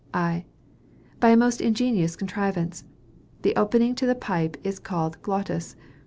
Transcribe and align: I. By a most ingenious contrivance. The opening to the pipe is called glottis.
I. 0.15 0.45
By 1.19 1.29
a 1.29 1.37
most 1.37 1.61
ingenious 1.61 2.15
contrivance. 2.15 2.85
The 3.43 3.55
opening 3.55 3.93
to 3.97 4.07
the 4.07 4.15
pipe 4.15 4.57
is 4.63 4.79
called 4.79 5.21
glottis. 5.21 5.75